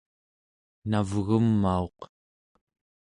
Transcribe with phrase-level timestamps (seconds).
[0.89, 1.99] navgumauq